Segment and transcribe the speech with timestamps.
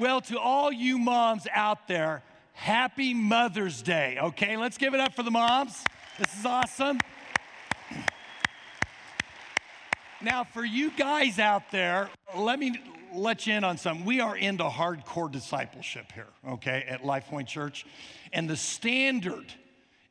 [0.00, 2.22] Well, to all you moms out there,
[2.54, 4.56] happy Mother's Day, okay?
[4.56, 5.84] Let's give it up for the moms.
[6.18, 6.98] This is awesome.
[10.22, 12.78] Now, for you guys out there, let me
[13.14, 14.04] let you in on something.
[14.04, 17.86] We are into hardcore discipleship here, okay, at Life Point Church.
[18.30, 19.52] And the standard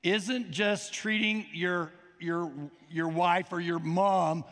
[0.02, 2.52] isn't just treating your, your,
[2.90, 4.46] your wife or your mom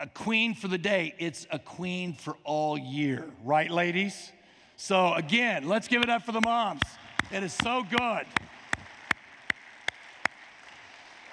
[0.00, 4.32] a queen for the day, it's a queen for all year, right, ladies?
[4.76, 6.82] So, again, let's give it up for the moms.
[7.30, 8.26] It is so good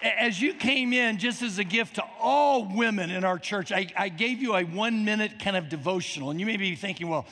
[0.02, 3.88] as you came in, just as a gift to all women in our church, I,
[3.96, 6.32] I, gave you a one minute kind of devotional.
[6.32, 7.26] And you may be thinking, well,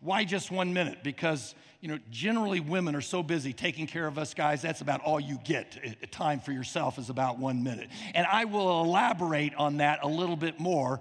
[0.00, 0.98] why just one minute?
[1.02, 5.00] Because, you know, generally women are so busy taking care of us guys, that's about
[5.02, 6.10] all you get.
[6.10, 7.88] Time for yourself is about one minute.
[8.14, 11.00] And I will elaborate on that a little bit more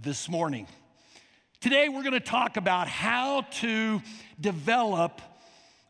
[0.00, 0.66] this morning.
[1.60, 4.02] Today, we're going to talk about how to
[4.38, 5.22] develop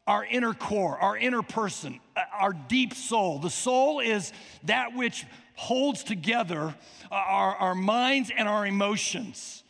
[0.06, 3.41] our inner core, our inner person, uh, our deep soul.
[3.41, 4.33] The soul is
[4.64, 6.75] that which holds together
[7.11, 9.64] uh, our, our minds and our emotions.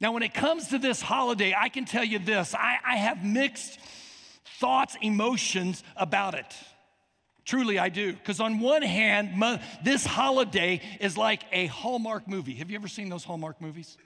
[0.00, 3.24] Now, when it comes to this holiday, I can tell you this I, I have
[3.24, 3.78] mixed
[4.58, 6.56] thoughts, emotions about it.
[7.44, 8.12] Truly, I do.
[8.12, 9.40] Because on one hand,
[9.84, 12.54] this holiday is like a Hallmark movie.
[12.54, 13.96] Have you ever seen those Hallmark movies?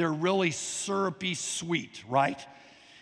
[0.00, 2.40] They're really syrupy sweet, right?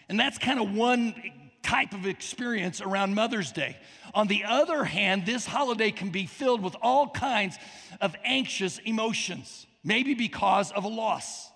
[0.08, 1.14] And that's kind of one
[1.62, 3.77] type of experience around Mother's Day.
[4.14, 7.56] On the other hand, this holiday can be filled with all kinds
[8.00, 11.48] of anxious emotions, maybe because of a loss,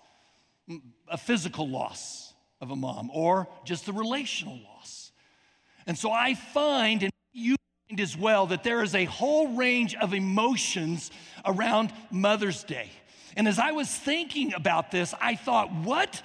[1.09, 5.11] a physical loss of a mom, or just the relational loss.
[5.85, 7.57] And so I find, and you
[7.89, 11.11] find as well, that there is a whole range of emotions
[11.43, 12.89] around Mother's Day.
[13.35, 16.21] And as I was thinking about this, I thought, what?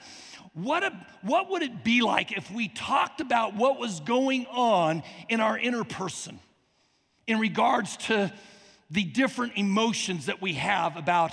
[0.54, 0.92] What, a,
[1.22, 5.56] what would it be like if we talked about what was going on in our
[5.56, 6.40] inner person
[7.28, 8.32] in regards to
[8.90, 11.30] the different emotions that we have about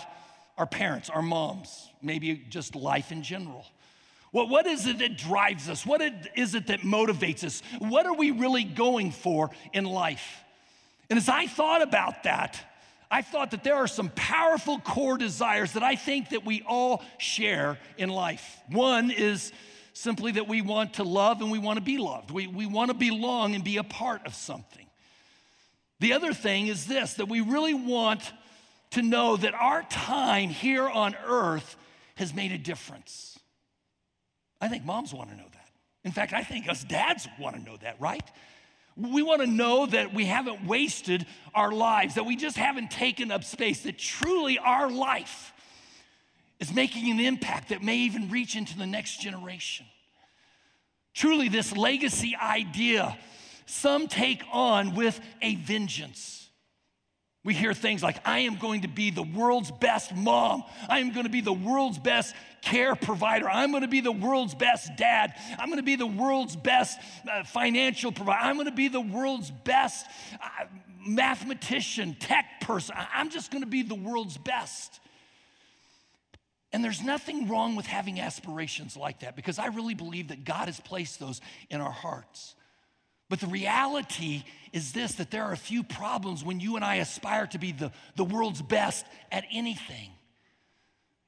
[0.58, 3.66] our parents, our moms, maybe just life in general?
[4.32, 5.86] What, what is it that drives us?
[5.86, 6.02] What
[6.36, 7.64] is it that motivates us?
[7.80, 10.44] What are we really going for in life?
[11.10, 12.60] And as I thought about that,
[13.16, 17.02] I thought that there are some powerful core desires that I think that we all
[17.18, 18.60] share in life.
[18.70, 19.54] One is
[19.94, 22.30] simply that we want to love and we want to be loved.
[22.30, 24.86] We, we want to belong and be a part of something.
[26.02, 28.34] The other thing is this that we really want
[28.92, 31.78] to know that our time here on earth
[32.16, 33.40] has made a difference.
[34.60, 35.70] I think moms want to know that.
[36.04, 38.30] In fact, I think us dads want to know that, right?
[38.98, 43.30] We want to know that we haven't wasted our lives, that we just haven't taken
[43.30, 45.54] up space, that truly our life
[46.60, 49.86] is making an impact that may even reach into the next generation.
[51.14, 53.18] Truly, this legacy idea,
[53.66, 56.45] some take on with a vengeance.
[57.46, 60.64] We hear things like, I am going to be the world's best mom.
[60.90, 63.48] I am going to be the world's best care provider.
[63.48, 65.36] I'm going to be the world's best dad.
[65.60, 66.98] I'm going to be the world's best
[67.32, 68.40] uh, financial provider.
[68.42, 70.08] I'm going to be the world's best
[70.42, 70.66] uh,
[71.06, 72.96] mathematician, tech person.
[73.14, 75.00] I'm just going to be the world's best.
[76.74, 80.66] And there's nothing wrong with having aspirations like that because I really believe that God
[80.66, 82.56] has placed those in our hearts.
[83.30, 86.96] But the reality is this that there are a few problems when you and I
[86.96, 90.12] aspire to be the, the world's best at anything.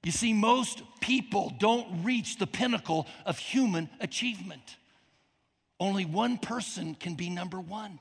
[0.03, 4.77] You see, most people don't reach the pinnacle of human achievement.
[5.79, 7.99] Only one person can be number one.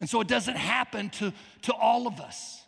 [0.00, 1.32] And so it doesn't happen to,
[1.62, 2.62] to all of us.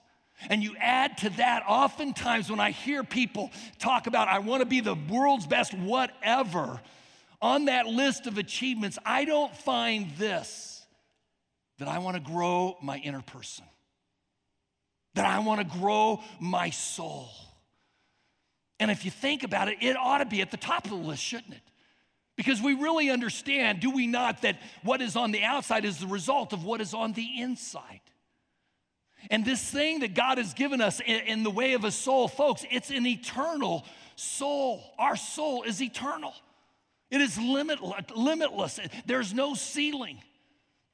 [0.50, 4.66] And you add to that, oftentimes when I hear people talk about, I want to
[4.66, 6.80] be the world's best, whatever,
[7.42, 10.86] on that list of achievements, I don't find this
[11.78, 13.64] that I want to grow my inner person,
[15.14, 17.28] that I want to grow my soul.
[18.78, 20.96] And if you think about it, it ought to be at the top of the
[20.96, 21.62] list, shouldn't it?
[22.36, 26.06] Because we really understand, do we not, that what is on the outside is the
[26.06, 28.00] result of what is on the inside.
[29.30, 32.64] And this thing that God has given us in, the way of a soul, folks,
[32.70, 33.84] it's an eternal
[34.16, 34.82] soul.
[34.98, 36.34] Our soul is eternal.
[37.12, 38.80] It is limitless.
[39.04, 40.18] There's no ceiling.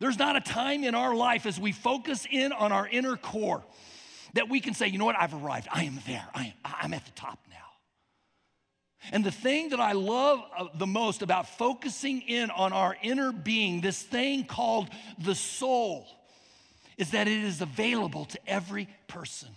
[0.00, 3.64] There's not a time in our life as we focus in on our inner core
[4.34, 5.68] that we can say, you know what, I've arrived.
[5.72, 6.26] I am there.
[6.34, 7.56] I am, I'm at the top now.
[9.12, 13.30] And the thing that I love uh, the most about focusing in on our inner
[13.30, 14.88] being, this thing called
[15.18, 16.04] the soul,
[16.96, 19.50] is that it is available to every person.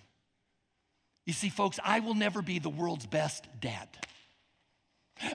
[1.26, 3.88] You see, folks, I will never be the world's best dad.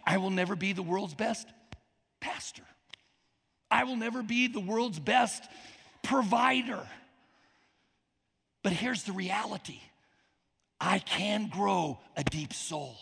[0.05, 1.47] I will never be the world's best
[2.21, 2.63] pastor.
[3.71, 5.43] I will never be the world's best
[6.03, 6.87] provider.
[8.63, 9.81] But here's the reality
[10.81, 12.97] I can grow a deep soul,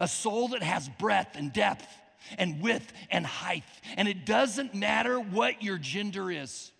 [0.00, 1.86] a soul that has breadth and depth
[2.38, 3.64] and width and height.
[3.96, 6.70] And it doesn't matter what your gender is.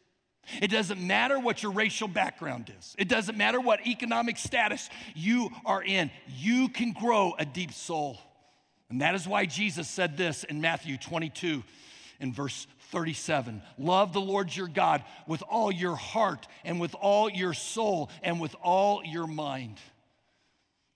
[0.60, 2.94] It doesn't matter what your racial background is.
[2.98, 6.10] It doesn't matter what economic status you are in.
[6.28, 8.18] You can grow a deep soul.
[8.90, 11.62] And that is why Jesus said this in Matthew 22
[12.20, 17.28] in verse 37 Love the Lord your God with all your heart and with all
[17.28, 19.78] your soul and with all your mind.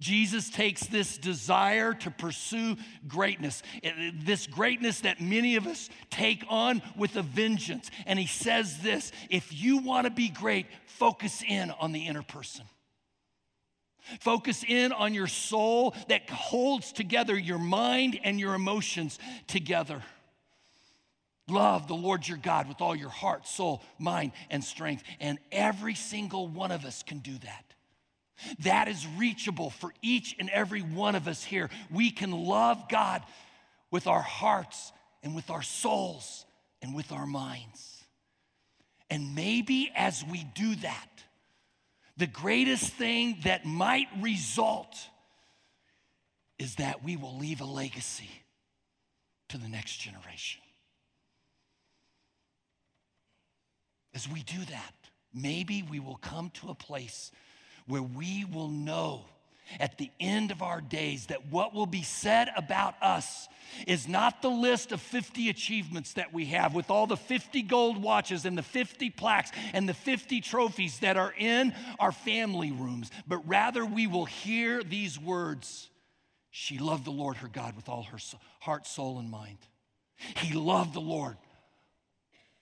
[0.01, 2.77] Jesus takes this desire to pursue
[3.09, 7.91] greatness, eh, this greatness that many of us take on with a vengeance.
[8.07, 12.23] And he says this if you want to be great, focus in on the inner
[12.23, 12.65] person.
[14.21, 20.03] Focus in on your soul that holds together your mind and your emotions together.
[21.49, 25.03] Love the Lord your God with all your heart, soul, mind, and strength.
[25.19, 27.65] And every single one of us can do that.
[28.61, 31.71] That is reachable for each and every one of us here.
[31.91, 33.23] We can love God
[33.91, 36.45] with our hearts and with our souls
[36.83, 38.05] and with our minds.
[39.11, 41.09] And maybe as we do that,
[42.19, 44.97] the greatest thing that might result
[46.59, 48.31] is that we will leave a legacy
[49.49, 50.61] to the next generation.
[54.15, 54.95] As we do that,
[55.33, 57.31] maybe we will come to a place
[57.87, 59.25] where we will know
[59.81, 63.49] at the end of our days that what will be said about us
[63.87, 68.03] is not the list of 50 achievements that we have with all the 50 gold
[68.03, 73.11] watches and the 50 plaques and the 50 trophies that are in our family rooms,
[73.27, 75.91] but rather we will hear these words
[76.51, 78.19] She loved the Lord her God with all her
[78.61, 79.59] heart, soul, and mind.
[80.37, 81.37] He loved the Lord,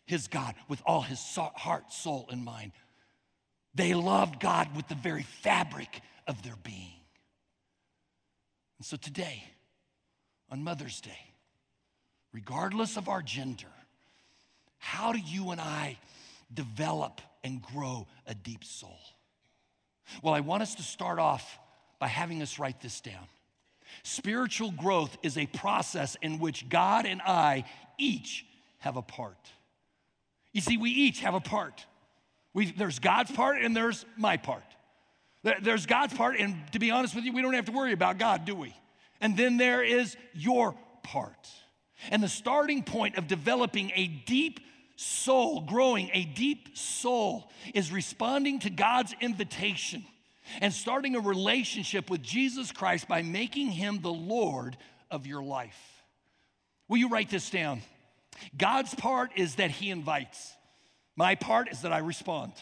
[0.06, 2.72] his God, with all his heart, soul, and mind.
[3.74, 6.95] They loved God with the very fabric of their being.
[8.78, 9.42] And so today,
[10.50, 11.18] on Mother's Day,
[12.32, 13.66] regardless of our gender,
[14.78, 15.98] how do you and I
[16.52, 18.98] develop and grow a deep soul?
[20.22, 21.58] Well, I want us to start off
[21.98, 23.26] by having us write this down.
[24.02, 27.64] Spiritual growth is a process in which God and I
[27.98, 28.44] each
[28.78, 29.50] have a part.
[30.52, 31.84] You see, we each have a part.
[32.52, 34.62] We, there's God's part and there's my part.
[35.42, 38.18] There's God's part, and to be honest with you, we don't have to worry about
[38.18, 38.74] God, do we?
[39.20, 41.48] And then there is your part.
[42.10, 44.60] And the starting point of developing a deep
[44.96, 50.04] soul, growing a deep soul, is responding to God's invitation
[50.60, 54.76] and starting a relationship with Jesus Christ by making him the Lord
[55.10, 55.78] of your life.
[56.88, 57.82] Will you write this down?
[58.56, 60.52] God's part is that he invites.
[61.16, 62.52] My part is that I respond.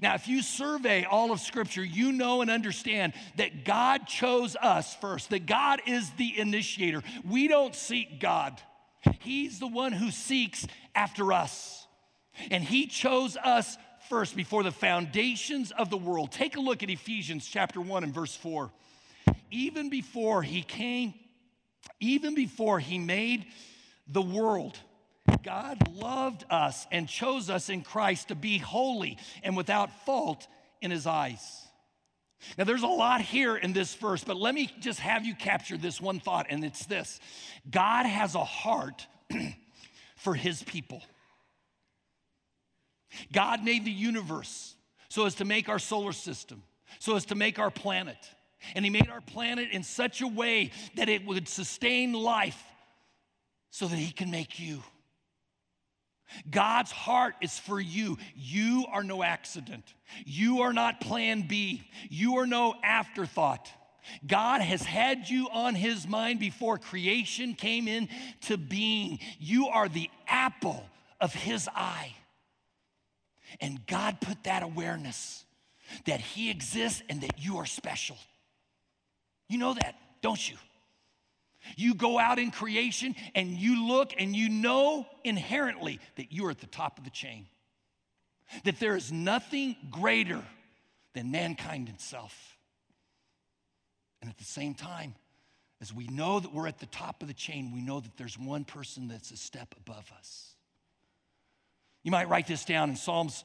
[0.00, 4.94] Now, if you survey all of Scripture, you know and understand that God chose us
[4.96, 7.02] first, that God is the initiator.
[7.28, 8.60] We don't seek God,
[9.20, 11.86] He's the one who seeks after us.
[12.50, 13.76] And He chose us
[14.08, 16.32] first before the foundations of the world.
[16.32, 18.70] Take a look at Ephesians chapter 1 and verse 4.
[19.50, 21.14] Even before He came,
[22.00, 23.46] even before He made
[24.06, 24.78] the world,
[25.42, 30.46] God loved us and chose us in Christ to be holy and without fault
[30.80, 31.62] in his eyes.
[32.58, 35.76] Now, there's a lot here in this verse, but let me just have you capture
[35.76, 37.20] this one thought, and it's this
[37.70, 39.06] God has a heart
[40.16, 41.02] for his people.
[43.32, 44.74] God made the universe
[45.08, 46.62] so as to make our solar system,
[46.98, 48.16] so as to make our planet.
[48.74, 52.62] And he made our planet in such a way that it would sustain life
[53.70, 54.82] so that he can make you.
[56.50, 58.18] God's heart is for you.
[58.34, 59.84] You are no accident.
[60.24, 61.82] You are not plan B.
[62.08, 63.70] You are no afterthought.
[64.26, 69.20] God has had you on his mind before creation came into being.
[69.38, 70.84] You are the apple
[71.20, 72.14] of his eye.
[73.60, 75.44] And God put that awareness
[76.06, 78.16] that he exists and that you are special.
[79.48, 80.56] You know that, don't you?
[81.76, 86.60] You go out in creation and you look and you know inherently that you're at
[86.60, 87.46] the top of the chain,
[88.64, 90.42] that there is nothing greater
[91.14, 92.56] than mankind itself.
[94.20, 95.14] And at the same time,
[95.80, 98.38] as we know that we're at the top of the chain, we know that there's
[98.38, 100.54] one person that's a step above us.
[102.04, 103.44] You might write this down in Psalms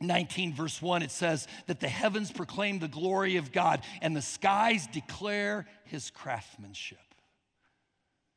[0.00, 1.02] 19, verse 1.
[1.02, 6.10] It says that the heavens proclaim the glory of God and the skies declare his
[6.10, 6.98] craftsmanship.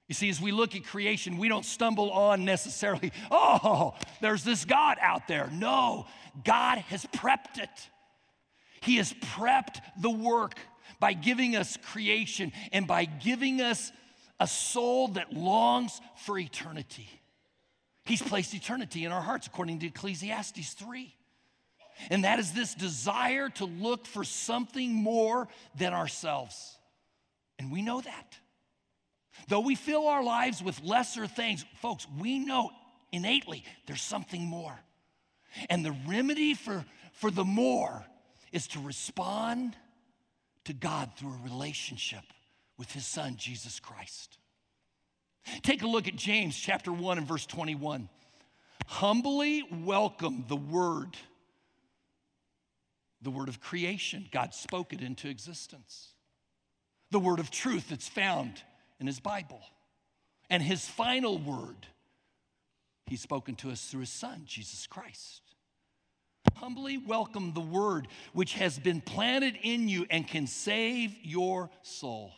[0.09, 4.65] You see, as we look at creation, we don't stumble on necessarily, oh, there's this
[4.65, 5.49] God out there.
[5.53, 6.07] No,
[6.43, 7.69] God has prepped it.
[8.81, 10.55] He has prepped the work
[10.99, 13.91] by giving us creation and by giving us
[14.39, 17.07] a soul that longs for eternity.
[18.03, 21.13] He's placed eternity in our hearts, according to Ecclesiastes 3.
[22.09, 26.77] And that is this desire to look for something more than ourselves.
[27.59, 28.39] And we know that.
[29.47, 32.71] Though we fill our lives with lesser things, folks, we know
[33.11, 34.77] innately there's something more.
[35.69, 38.05] And the remedy for, for the more
[38.51, 39.75] is to respond
[40.65, 42.23] to God through a relationship
[42.77, 44.37] with his son, Jesus Christ.
[45.63, 48.09] Take a look at James chapter 1 and verse 21.
[48.85, 51.17] Humbly welcome the word,
[53.21, 54.27] the word of creation.
[54.31, 56.09] God spoke it into existence.
[57.11, 58.61] The word of truth that's found
[58.99, 59.61] in his Bible.
[60.49, 61.87] And his final word,
[63.05, 65.41] he's spoken to us through his son, Jesus Christ.
[66.55, 72.31] Humbly welcome the word which has been planted in you and can save your soul.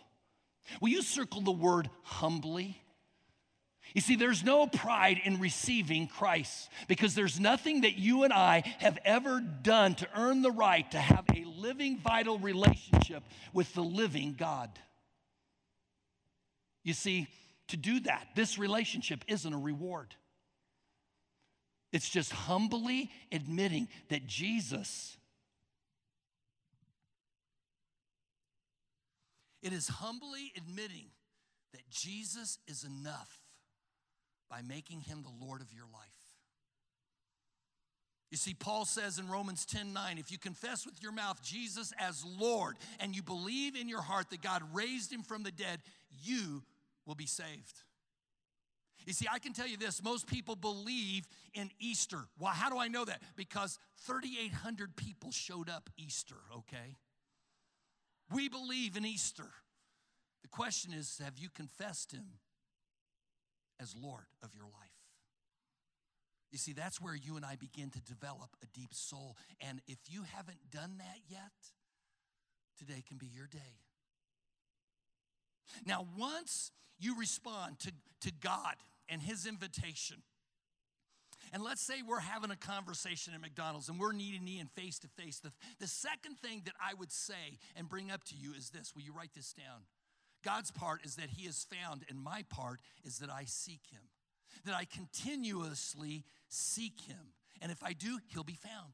[0.79, 2.81] Will you circle the word humbly?
[3.93, 8.63] You see, there's no pride in receiving Christ because there's nothing that you and I
[8.79, 13.81] have ever done to earn the right to have a living, vital relationship with the
[13.81, 14.69] living God.
[16.83, 17.27] You see,
[17.67, 20.15] to do that, this relationship isn't a reward.
[21.93, 25.17] It's just humbly admitting that Jesus,
[29.61, 31.07] it is humbly admitting
[31.73, 33.39] that Jesus is enough
[34.49, 36.20] by making him the Lord of your life.
[38.31, 41.91] You see, Paul says in Romans 10 9, if you confess with your mouth Jesus
[41.99, 45.81] as Lord and you believe in your heart that God raised him from the dead,
[46.23, 46.63] you
[47.05, 47.83] will be saved.
[49.05, 52.19] You see, I can tell you this most people believe in Easter.
[52.39, 53.21] Well, how do I know that?
[53.35, 56.97] Because 3,800 people showed up Easter, okay?
[58.33, 59.49] We believe in Easter.
[60.41, 62.25] The question is have you confessed Him
[63.79, 65.00] as Lord of your life?
[66.51, 69.37] You see, that's where you and I begin to develop a deep soul.
[69.61, 71.51] And if you haven't done that yet,
[72.77, 73.79] today can be your day.
[75.85, 77.91] Now, once you respond to,
[78.21, 78.75] to God
[79.07, 80.17] and His invitation,
[81.53, 84.69] and let's say we're having a conversation at McDonald's and we're knee to knee and
[84.71, 85.39] face to face.
[85.39, 88.93] The, the second thing that I would say and bring up to you is this
[88.95, 89.81] Will you write this down?
[90.43, 94.01] God's part is that He is found, and my part is that I seek Him,
[94.65, 97.33] that I continuously seek Him.
[97.61, 98.93] And if I do, He'll be found.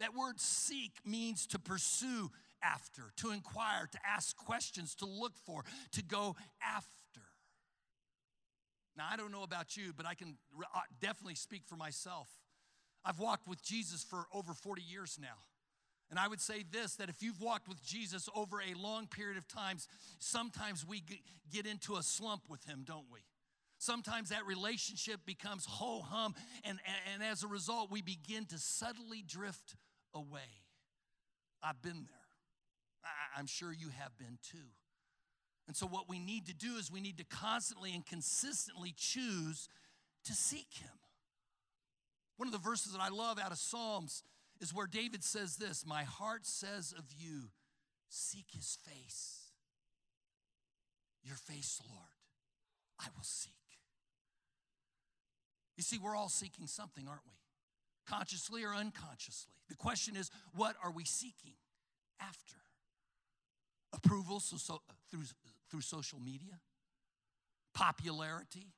[0.00, 2.30] That word seek means to pursue,
[2.62, 6.90] after, to inquire, to ask questions, to look for, to go after.
[8.96, 12.28] Now, I don't know about you, but I can uh, definitely speak for myself.
[13.04, 15.36] I've walked with Jesus for over 40 years now.
[16.10, 19.36] And I would say this that if you've walked with Jesus over a long period
[19.36, 21.02] of times, sometimes we
[21.52, 23.20] get into a slump with him, don't we?
[23.84, 26.78] Sometimes that relationship becomes ho hum, and,
[27.12, 29.76] and, as a result, we begin to subtly drift
[30.14, 30.62] away.
[31.62, 33.10] I've been there.
[33.36, 34.70] I'm sure you have been too.
[35.66, 39.68] And so, what we need to do is we need to constantly and consistently choose
[40.24, 40.88] to seek Him.
[42.38, 44.22] One of the verses that I love out of Psalms
[44.62, 47.50] is where David says this My heart says of you,
[48.08, 49.42] seek His face.
[51.22, 52.08] Your face, Lord,
[52.98, 53.52] I will seek.
[55.76, 57.32] You see, we're all seeking something, aren't we?
[58.06, 59.52] Consciously or unconsciously.
[59.68, 61.54] The question is, what are we seeking
[62.20, 62.56] after?
[63.94, 65.24] approval so, so, uh, through,
[65.70, 66.60] through social media,
[67.74, 68.72] popularity,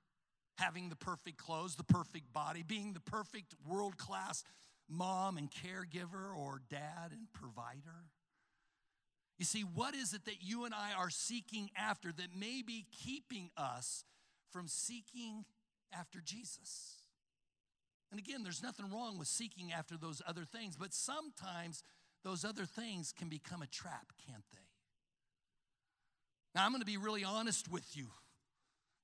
[0.58, 4.44] having the perfect clothes, the perfect body, being the perfect world class
[4.88, 8.06] mom and caregiver or dad and provider.
[9.38, 12.86] You see, what is it that you and I are seeking after that may be
[13.04, 14.04] keeping us
[14.50, 15.44] from seeking
[15.92, 16.94] after Jesus?
[18.10, 21.82] And again, there's nothing wrong with seeking after those other things, but sometimes
[22.24, 24.60] those other things can become a trap, can't they?
[26.54, 28.06] Now, I'm going to be really honest with you.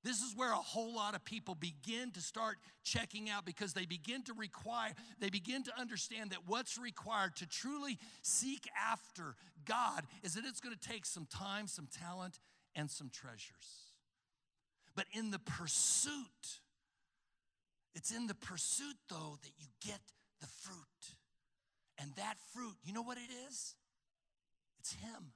[0.03, 3.85] This is where a whole lot of people begin to start checking out because they
[3.85, 9.35] begin to require, they begin to understand that what's required to truly seek after
[9.65, 12.39] God is that it's going to take some time, some talent,
[12.75, 13.93] and some treasures.
[14.95, 16.59] But in the pursuit,
[17.95, 19.99] it's in the pursuit, though, that you get
[20.41, 20.77] the fruit.
[21.99, 23.75] And that fruit, you know what it is?
[24.79, 25.31] It's Him.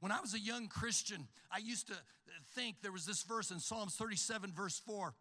[0.00, 1.94] When I was a young Christian, I used to
[2.54, 5.14] think there was this verse in Psalms 37, verse 4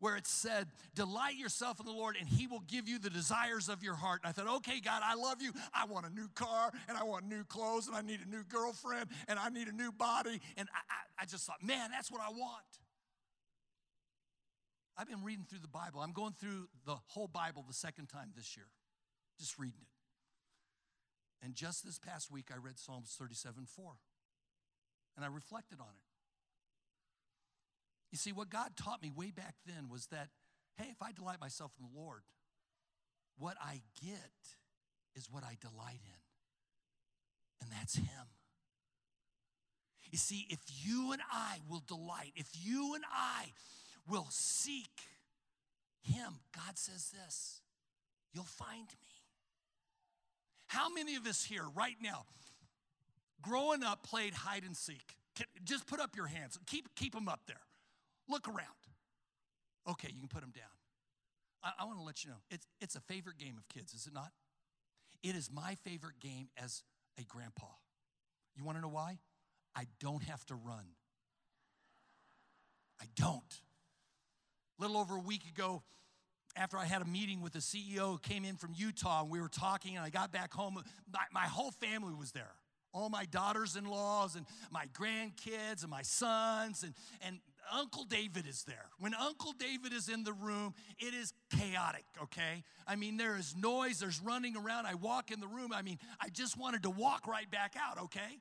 [0.00, 3.70] where it said, Delight yourself in the Lord, and He will give you the desires
[3.70, 4.20] of your heart.
[4.22, 5.50] And I thought, okay, God, I love you.
[5.72, 8.44] I want a new car, and I want new clothes, and I need a new
[8.44, 10.40] girlfriend, and I need a new body.
[10.58, 12.64] And I, I, I just thought, man, that's what I want.
[14.96, 16.00] I've been reading through the Bible.
[16.00, 18.66] I'm going through the whole Bible the second time this year,
[19.38, 21.44] just reading it.
[21.44, 23.92] And just this past week, I read Psalms 37 4,
[25.16, 26.04] and I reflected on it.
[28.12, 30.28] You see, what God taught me way back then was that,
[30.76, 32.22] hey, if I delight myself in the Lord,
[33.36, 34.32] what I get
[35.16, 38.26] is what I delight in, and that's Him.
[40.10, 43.46] You see, if you and I will delight, if you and I
[44.08, 45.00] will seek
[46.02, 47.60] Him, God says this
[48.32, 49.08] you'll find me.
[50.66, 52.24] How many of us here right now,
[53.40, 55.16] growing up, played hide and seek?
[55.64, 56.58] Just put up your hands.
[56.66, 57.60] Keep, keep them up there.
[58.28, 58.58] Look around.
[59.88, 60.64] Okay, you can put them down.
[61.62, 64.06] I, I want to let you know it's, it's a favorite game of kids, is
[64.06, 64.32] it not?
[65.22, 66.82] It is my favorite game as
[67.18, 67.66] a grandpa.
[68.56, 69.18] You want to know why?
[69.74, 70.86] I don't have to run.
[73.00, 73.60] I don't.
[74.78, 75.82] A little over a week ago,
[76.56, 79.40] after I had a meeting with the CEO who came in from Utah, and we
[79.40, 82.52] were talking, and I got back home, my, my whole family was there.
[82.92, 87.40] All my daughters in laws, and my grandkids, and my sons, and, and
[87.72, 88.86] Uncle David is there.
[88.98, 92.62] When Uncle David is in the room, it is chaotic, okay?
[92.86, 94.86] I mean, there is noise, there's running around.
[94.86, 98.02] I walk in the room, I mean, I just wanted to walk right back out,
[98.04, 98.40] okay?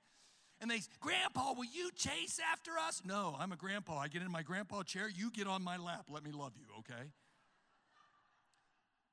[0.64, 3.02] And they, Grandpa, will you chase after us?
[3.06, 3.98] No, I'm a grandpa.
[3.98, 6.06] I get in my grandpa chair, you get on my lap.
[6.10, 7.10] Let me love you, okay?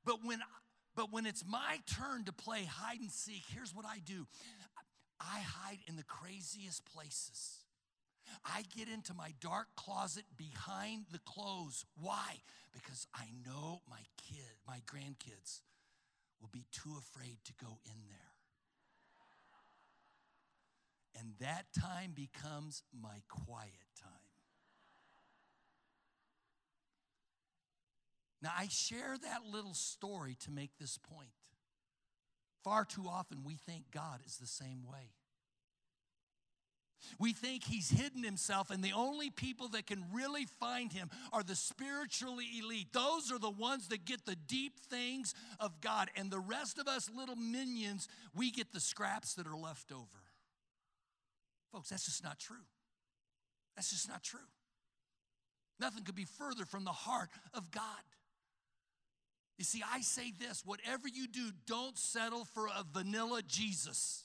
[0.05, 0.39] But when
[0.95, 4.29] but when it's my turn to play hide and seek, here's what I do.
[5.21, 7.65] I hide in the craziest places.
[8.45, 11.85] I get into my dark closet behind the clothes.
[12.01, 12.37] Why?
[12.73, 15.63] Because I know my kid, my grandkids
[16.41, 18.30] will be too afraid to go in there.
[21.19, 24.11] And that time becomes my quiet time.
[28.43, 31.29] Now, I share that little story to make this point.
[32.65, 35.13] Far too often, we think God is the same way.
[37.19, 41.43] We think he's hidden himself, and the only people that can really find him are
[41.43, 42.93] the spiritually elite.
[42.93, 46.11] Those are the ones that get the deep things of God.
[46.15, 50.20] And the rest of us, little minions, we get the scraps that are left over.
[51.81, 52.67] Folks, that's just not true.
[53.75, 54.39] That's just not true.
[55.79, 57.83] Nothing could be further from the heart of God.
[59.57, 64.25] You see, I say this whatever you do, don't settle for a vanilla Jesus.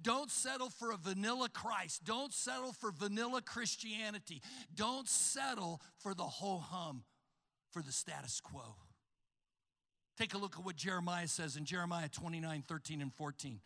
[0.00, 2.02] Don't settle for a vanilla Christ.
[2.02, 4.40] Don't settle for vanilla Christianity.
[4.74, 7.02] Don't settle for the whole hum,
[7.72, 8.76] for the status quo.
[10.16, 13.60] Take a look at what Jeremiah says in Jeremiah 29 13 and 14.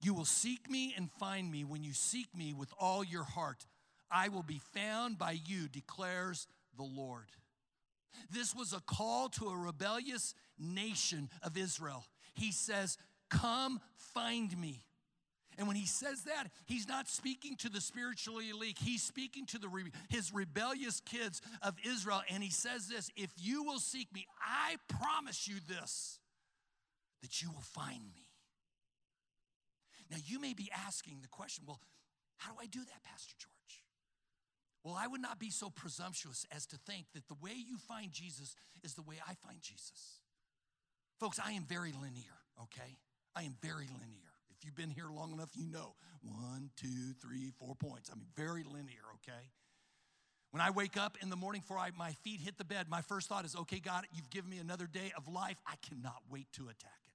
[0.00, 3.66] You will seek me and find me when you seek me with all your heart.
[4.10, 7.26] I will be found by you, declares the Lord.
[8.30, 12.04] This was a call to a rebellious nation of Israel.
[12.34, 12.96] He says,
[13.30, 14.84] Come find me.
[15.58, 18.78] And when he says that, he's not speaking to the spiritually elite.
[18.80, 19.68] He's speaking to the,
[20.08, 22.22] his rebellious kids of Israel.
[22.30, 26.20] And he says this If you will seek me, I promise you this,
[27.22, 28.27] that you will find me.
[30.10, 31.80] Now, you may be asking the question well,
[32.38, 33.84] how do I do that, Pastor George?
[34.84, 38.12] Well, I would not be so presumptuous as to think that the way you find
[38.12, 40.20] Jesus is the way I find Jesus.
[41.18, 42.96] Folks, I am very linear, okay?
[43.34, 44.32] I am very linear.
[44.50, 48.08] If you've been here long enough, you know one, two, three, four points.
[48.10, 49.50] I mean, very linear, okay?
[50.50, 53.02] When I wake up in the morning before I, my feet hit the bed, my
[53.02, 55.58] first thought is, okay, God, you've given me another day of life.
[55.66, 57.07] I cannot wait to attack.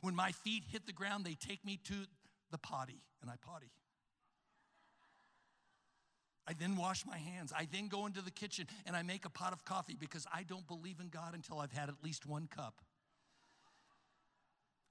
[0.00, 1.94] When my feet hit the ground, they take me to
[2.50, 3.70] the potty, and I potty.
[6.46, 7.52] I then wash my hands.
[7.56, 10.42] I then go into the kitchen and I make a pot of coffee because I
[10.42, 12.80] don't believe in God until I've had at least one cup.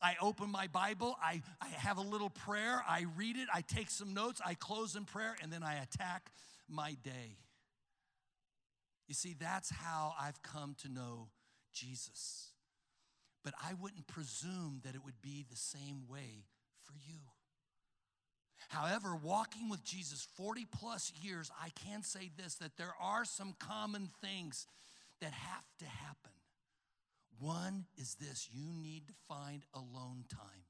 [0.01, 3.91] I open my Bible, I, I have a little prayer, I read it, I take
[3.91, 6.31] some notes, I close in prayer, and then I attack
[6.67, 7.37] my day.
[9.07, 11.27] You see, that's how I've come to know
[11.71, 12.50] Jesus.
[13.43, 16.45] But I wouldn't presume that it would be the same way
[16.83, 17.19] for you.
[18.69, 23.55] However, walking with Jesus 40 plus years, I can say this that there are some
[23.59, 24.67] common things
[25.19, 26.31] that have to happen.
[27.39, 30.65] One is this you need to find alone time.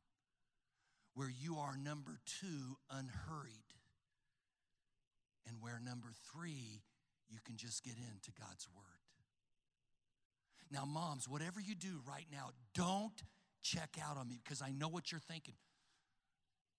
[1.14, 3.74] where you are number two, unhurried.
[5.48, 6.82] And where number three,
[7.30, 9.01] you can just get into God's Word.
[10.72, 13.22] Now, moms, whatever you do right now, don't
[13.62, 15.56] check out on me because I know what you're thinking.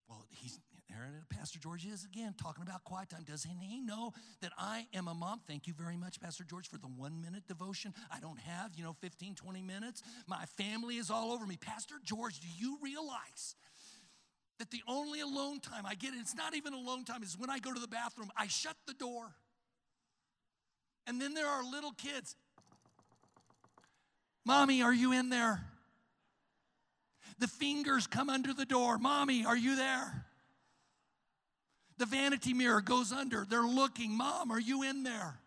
[0.09, 0.59] Well, he's.
[1.31, 3.25] Pastor George is again talking about quiet time.
[3.25, 5.41] Doesn't he know that I am a mom?
[5.47, 7.95] Thank you very much, Pastor George, for the one minute devotion.
[8.11, 10.03] I don't have, you know, 15, 20 minutes.
[10.27, 11.57] My family is all over me.
[11.57, 13.55] Pastor George, do you realize
[14.59, 17.59] that the only alone time I get, it's not even alone time, is when I
[17.59, 19.33] go to the bathroom, I shut the door.
[21.07, 22.37] And then there are little kids.
[24.45, 25.63] Mommy, are you in there?
[27.39, 28.99] The fingers come under the door.
[28.99, 30.27] Mommy, are you there?
[31.99, 33.47] The vanity mirror goes under.
[33.49, 34.17] They're looking.
[34.17, 35.39] Mom, are you in there?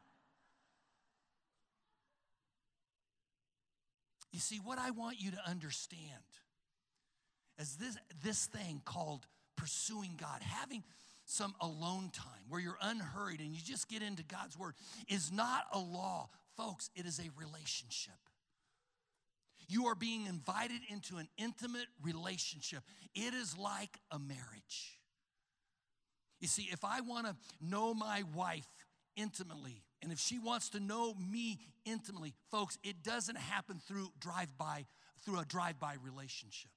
[4.32, 6.02] You see, what I want you to understand
[7.58, 10.84] is this, this thing called pursuing God, having
[11.26, 14.74] some alone time where you're unhurried and you just get into God's word,
[15.08, 16.30] is not a law.
[16.58, 18.14] Folks, it is a relationship.
[19.68, 22.84] You are being invited into an intimate relationship.
[23.14, 25.00] It is like a marriage.
[26.40, 28.68] You see, if I want to know my wife
[29.16, 34.86] intimately, and if she wants to know me intimately, folks, it doesn't happen through drive-by,
[35.26, 36.70] through a drive-by relationship.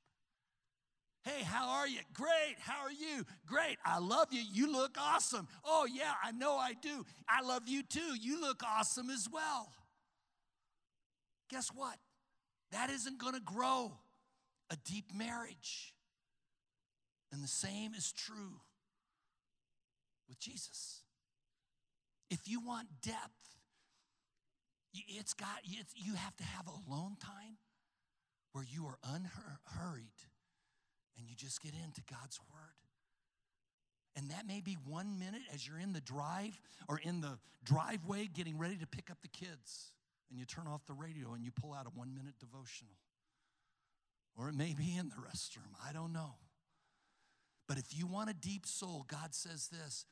[1.24, 1.98] Hey, how are you?
[2.14, 2.56] Great.
[2.60, 3.26] How are you?
[3.44, 3.76] Great.
[3.84, 4.40] I love you.
[4.50, 5.48] You look awesome.
[5.64, 7.04] Oh, yeah, I know I do.
[7.28, 8.14] I love you too.
[8.18, 9.72] You look awesome as well.
[11.50, 11.96] Guess what?
[12.72, 13.92] That isn't going to grow
[14.70, 15.94] a deep marriage.
[17.32, 18.60] And the same is true
[20.28, 21.02] with Jesus.
[22.30, 23.58] If you want depth,
[24.92, 27.56] it's got it's, you have to have alone time
[28.52, 30.18] where you are unhurried
[31.16, 32.78] and you just get into God's word.
[34.16, 38.28] And that may be one minute as you're in the drive or in the driveway
[38.32, 39.92] getting ready to pick up the kids
[40.30, 42.94] and you turn off the radio and you pull out a one minute devotional.
[44.36, 45.74] Or it may be in the restroom.
[45.84, 46.34] I don't know.
[47.66, 50.06] But if you want a deep soul, God says this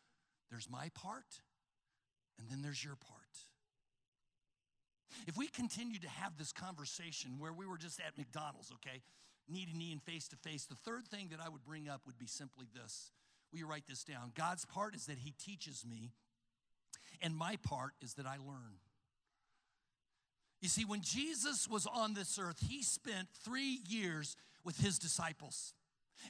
[0.51, 1.41] there's my part,
[2.39, 3.21] and then there's your part.
[5.27, 9.03] If we continue to have this conversation where we were just at McDonald's, okay,
[9.49, 12.03] knee to knee and face to face, the third thing that I would bring up
[12.07, 13.13] would be simply this.
[13.51, 14.33] Will you write this down?
[14.35, 16.13] God's part is that He teaches me,
[17.23, 18.79] and my part is that I learn.
[20.61, 25.75] You see, when Jesus was on this earth, he spent three years with his disciples.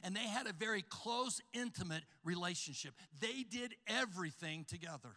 [0.03, 2.93] And they had a very close, intimate relationship.
[3.19, 5.15] They did everything together.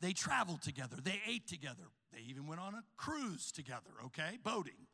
[0.00, 4.38] They traveled together, they ate together, they even went on a cruise together, okay?
[4.42, 4.86] Boating.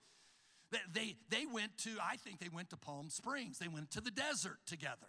[0.71, 4.01] They, they, they went to, I think they went to Palm Springs, they went to
[4.01, 5.09] the desert together.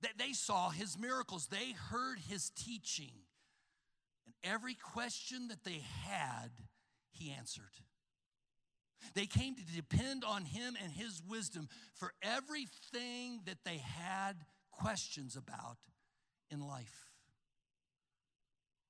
[0.00, 3.12] They, they saw his miracles, they heard his teaching.
[4.26, 6.50] And every question that they had,
[7.14, 7.64] he answered.
[9.14, 14.34] They came to depend on him and his wisdom for everything that they had
[14.72, 15.78] questions about
[16.50, 17.10] in life.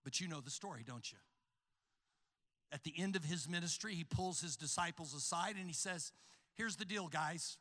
[0.05, 1.19] But you know the story, don't you?
[2.71, 6.13] At the end of his ministry, he pulls his disciples aside and he says,
[6.55, 7.59] Here's the deal, guys.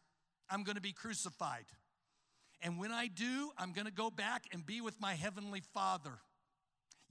[0.50, 1.66] I'm going to be crucified.
[2.62, 6.20] And when I do, I'm going to go back and be with my heavenly Father.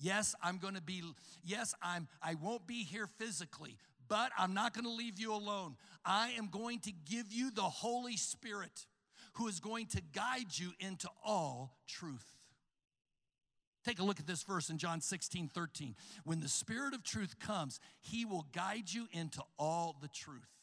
[0.02, 1.02] Yes, I'm going to be
[1.44, 3.76] yes, I'm I won't be here physically,
[4.08, 5.76] but I'm not going to leave you alone.
[6.04, 8.86] I am going to give you the Holy Spirit
[9.34, 12.26] who is going to guide you into all truth.
[13.84, 15.94] Take a look at this verse in John 16, 13.
[16.24, 20.61] When the Spirit of truth comes, he will guide you into all the truth.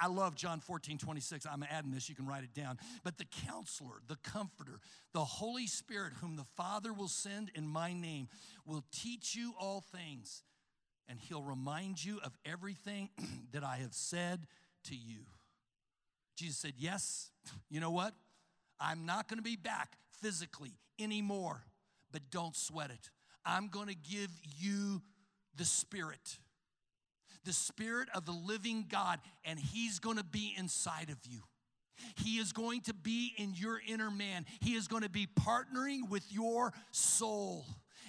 [0.00, 1.46] I love John 14, 26.
[1.46, 2.78] I'm adding this, you can write it down.
[3.04, 4.80] But the counselor, the comforter,
[5.12, 8.28] the Holy Spirit, whom the Father will send in my name,
[8.66, 10.42] will teach you all things
[11.08, 13.10] and he'll remind you of everything
[13.52, 14.46] that I have said
[14.84, 15.20] to you.
[16.36, 17.30] Jesus said, Yes,
[17.70, 18.14] you know what?
[18.80, 21.62] I'm not going to be back physically anymore,
[22.12, 23.10] but don't sweat it.
[23.44, 25.02] I'm going to give you
[25.54, 26.38] the Spirit,
[27.46, 31.40] the Spirit of the living God, and He's to be inside of you.
[32.16, 34.44] He is going to be in your inner man.
[34.60, 37.64] He is going to be partnering with your soul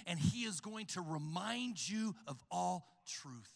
[0.08, 3.52] and He is going to remind you of all truth.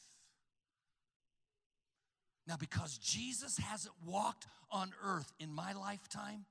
[2.46, 6.44] Now, because Jesus hasn't walked on earth in my lifetime,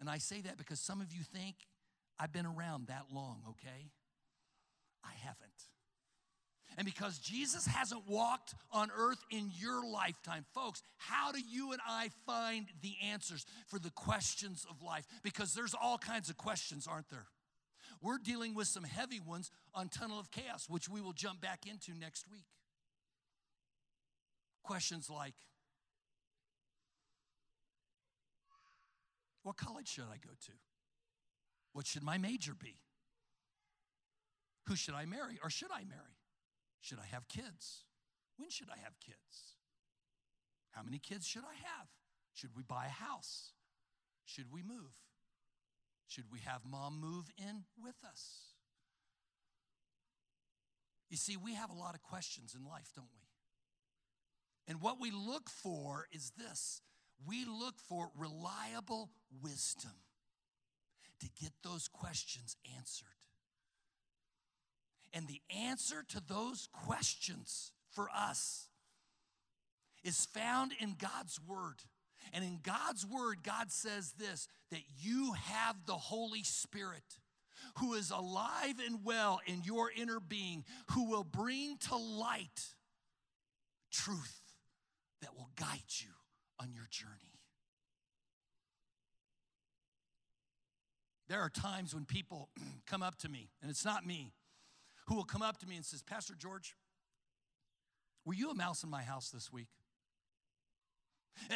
[0.00, 1.54] and I say that because some of you think
[2.18, 3.90] I've been around that long, okay?
[5.04, 5.50] I haven't.
[6.76, 11.80] And because Jesus hasn't walked on earth in your lifetime, folks, how do you and
[11.86, 15.04] I find the answers for the questions of life?
[15.22, 17.26] Because there's all kinds of questions, aren't there?
[18.00, 21.66] We're dealing with some heavy ones on Tunnel of Chaos, which we will jump back
[21.66, 22.46] into next week.
[24.64, 25.34] Questions like
[29.42, 30.52] What college should I go to?
[31.72, 32.76] What should my major be?
[34.68, 36.21] Who should I marry or should I marry?
[36.82, 37.84] Should I have kids?
[38.36, 39.56] When should I have kids?
[40.72, 41.86] How many kids should I have?
[42.34, 43.52] Should we buy a house?
[44.24, 44.92] Should we move?
[46.08, 48.52] Should we have mom move in with us?
[51.08, 53.28] You see, we have a lot of questions in life, don't we?
[54.66, 56.82] And what we look for is this
[57.24, 59.10] we look for reliable
[59.42, 59.92] wisdom
[61.20, 63.21] to get those questions answered.
[65.12, 68.68] And the answer to those questions for us
[70.02, 71.82] is found in God's Word.
[72.32, 77.02] And in God's Word, God says this that you have the Holy Spirit
[77.78, 82.74] who is alive and well in your inner being, who will bring to light
[83.90, 84.40] truth
[85.20, 86.10] that will guide you
[86.60, 87.38] on your journey.
[91.28, 92.48] There are times when people
[92.86, 94.32] come up to me, and it's not me,
[95.06, 96.76] who will come up to me and says, Pastor George,
[98.24, 99.68] were you a mouse in my house this week?
[101.50, 101.54] Uh,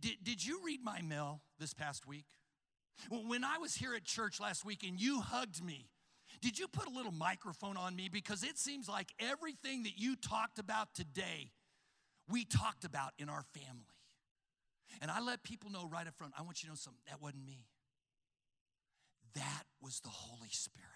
[0.00, 2.26] did, did you read my mail this past week?
[3.10, 5.88] When I was here at church last week and you hugged me,
[6.42, 8.08] did you put a little microphone on me?
[8.10, 11.52] Because it seems like everything that you talked about today,
[12.28, 13.94] we talked about in our family.
[15.00, 17.20] And I let people know right up front, I want you to know something, that
[17.20, 17.66] wasn't me.
[19.34, 20.95] That was the Holy Spirit.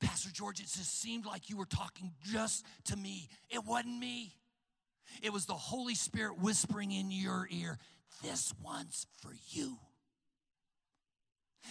[0.00, 3.28] Pastor George, it just seemed like you were talking just to me.
[3.50, 4.34] It wasn't me.
[5.22, 7.78] It was the Holy Spirit whispering in your ear,
[8.22, 9.78] This one's for you.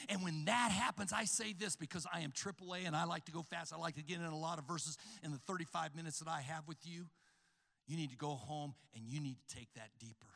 [0.09, 3.31] And when that happens, I say this because I am AAA and I like to
[3.31, 3.73] go fast.
[3.73, 6.41] I like to get in a lot of verses in the 35 minutes that I
[6.41, 7.05] have with you.
[7.87, 10.27] You need to go home and you need to take that deeper.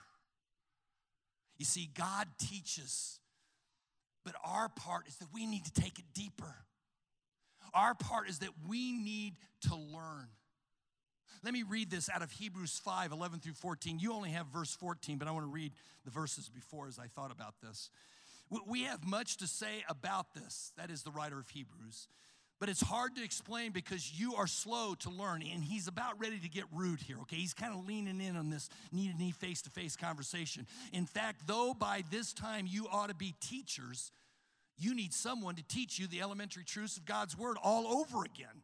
[1.58, 3.20] You see, God teaches,
[4.24, 6.56] but our part is that we need to take it deeper.
[7.80, 9.36] Our part is that we need
[9.70, 10.28] to learn.
[11.46, 14.00] Let me read this out of Hebrews 5 11 through 14.
[14.00, 15.72] You only have verse 14, but I want to read
[16.04, 17.90] the verses before as I thought about this.
[18.68, 20.74] We have much to say about this.
[20.76, 22.10] That is the writer of Hebrews.
[22.60, 25.42] But it's hard to explain because you are slow to learn.
[25.42, 27.38] And he's about ready to get rude here, okay?
[27.38, 30.68] He's kind of leaning in on this knee to knee, face to face conversation.
[30.92, 34.12] In fact, though by this time you ought to be teachers,
[34.80, 38.64] you need someone to teach you the elementary truths of God's word all over again.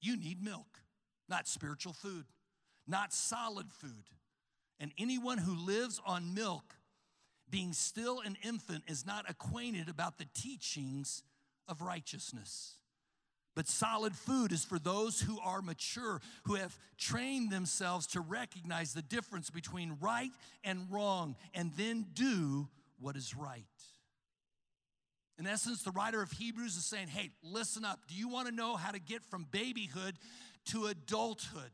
[0.00, 0.80] You need milk,
[1.28, 2.24] not spiritual food,
[2.86, 4.04] not solid food.
[4.80, 6.74] And anyone who lives on milk,
[7.50, 11.22] being still an infant, is not acquainted about the teachings
[11.66, 12.76] of righteousness.
[13.54, 18.94] But solid food is for those who are mature, who have trained themselves to recognize
[18.94, 20.30] the difference between right
[20.62, 22.68] and wrong, and then do
[23.00, 23.64] what is right.
[25.38, 28.00] In essence, the writer of Hebrews is saying, hey, listen up.
[28.08, 30.16] Do you want to know how to get from babyhood
[30.66, 31.70] to adulthood?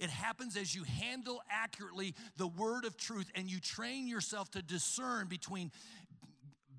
[0.00, 4.62] It happens as you handle accurately the word of truth and you train yourself to
[4.62, 5.70] discern between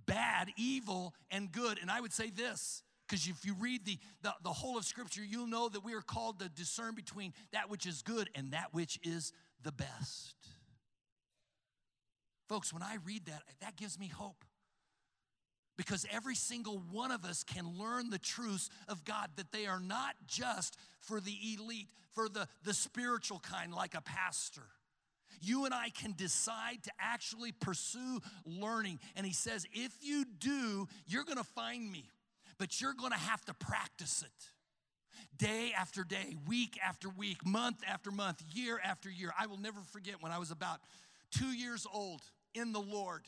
[0.06, 1.78] bad, evil, and good.
[1.82, 5.22] And I would say this because if you read the, the, the, whole of Scripture,
[5.24, 8.74] you'll know that we are called to discern between that which is good and that
[8.74, 10.36] which is the best.
[12.48, 14.46] Folks, when I read that, that gives me hope
[15.82, 19.80] because every single one of us can learn the truths of God, that they are
[19.80, 24.62] not just for the elite, for the, the spiritual kind, like a pastor.
[25.42, 29.00] You and I can decide to actually pursue learning.
[29.16, 32.06] And he says, if you do, you're gonna find me,
[32.60, 38.12] but you're gonna have to practice it day after day, week after week, month after
[38.12, 39.34] month, year after year.
[39.40, 40.80] I will never forget when I was about
[41.32, 42.22] two years old
[42.54, 43.24] in the Lord.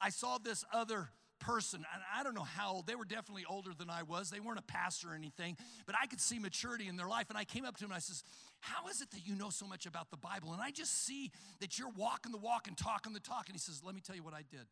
[0.00, 3.70] I saw this other person, and I don't know how old, they were definitely older
[3.76, 4.30] than I was.
[4.30, 7.26] They weren't a pastor or anything, but I could see maturity in their life.
[7.28, 8.22] And I came up to him and I says,
[8.60, 10.52] How is it that you know so much about the Bible?
[10.52, 13.44] And I just see that you're walking the walk and talking the talk.
[13.46, 14.66] And he says, Let me tell you what I did.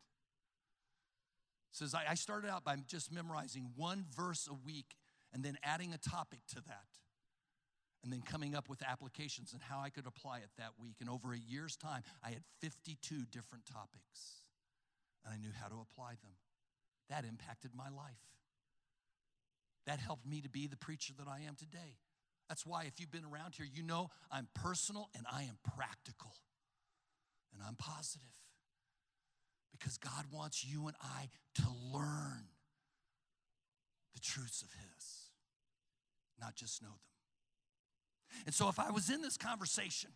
[1.71, 4.95] He says, I started out by just memorizing one verse a week
[5.33, 6.87] and then adding a topic to that
[8.05, 10.97] and then coming up with applications and how I could apply it that week.
[11.01, 14.45] And over a year's time, I had 52 different topics
[15.25, 16.31] and I knew how to apply them.
[17.09, 18.21] That impacted my life.
[19.85, 21.97] That helped me to be the preacher that I am today.
[22.49, 26.33] That's why, if you've been around here, you know I'm personal and I am practical
[27.53, 28.27] and I'm positive
[29.71, 31.63] because God wants you and I to
[31.93, 32.47] learn
[34.13, 35.29] the truths of His,
[36.39, 38.43] not just know them.
[38.45, 40.11] And so, if I was in this conversation,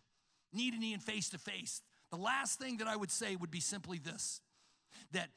[0.52, 3.50] knee to knee and face to face, the last thing that I would say would
[3.50, 4.40] be simply this
[5.12, 5.28] that,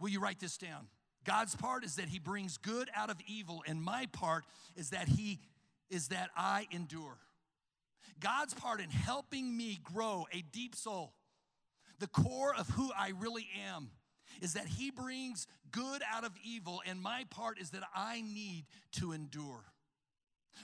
[0.00, 0.88] will you write this down?
[1.24, 4.44] God's part is that He brings good out of evil, and my part
[4.76, 5.40] is that He
[5.90, 7.18] is that I endure.
[8.20, 11.12] God's part in helping me grow a deep soul,
[11.98, 13.90] the core of who I really am,
[14.40, 18.64] is that He brings good out of evil, and my part is that I need
[18.92, 19.64] to endure.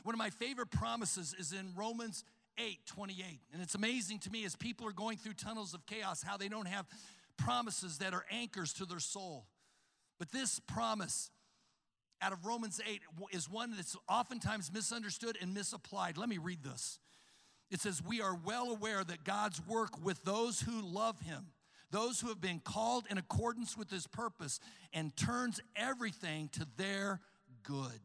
[0.02, 2.24] One of my favorite promises is in Romans
[2.58, 3.40] 8 28.
[3.52, 6.48] And it's amazing to me as people are going through tunnels of chaos how they
[6.48, 6.86] don't have
[7.36, 9.46] promises that are anchors to their soul.
[10.18, 11.30] But this promise
[12.20, 13.00] out of Romans 8
[13.32, 16.16] is one that's oftentimes misunderstood and misapplied.
[16.16, 16.98] Let me read this.
[17.70, 21.48] It says, We are well aware that God's work with those who love Him,
[21.90, 24.58] those who have been called in accordance with His purpose,
[24.92, 27.20] and turns everything to their
[27.62, 28.00] good.